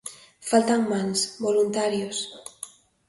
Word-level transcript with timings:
Faltan 0.51 0.81
mans, 0.93 1.19
voluntarios. 1.43 2.17